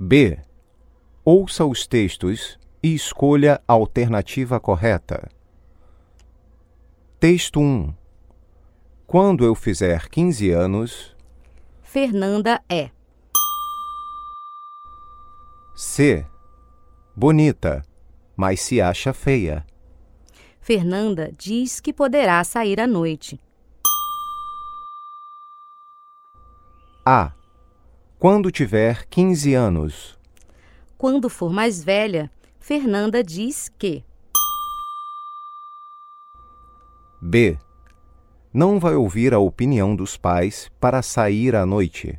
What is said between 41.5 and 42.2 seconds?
à noite.